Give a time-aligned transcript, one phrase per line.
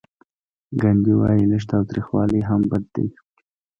[0.81, 3.07] ګاندي وايي لږ تاوتریخوالی هم بد دی.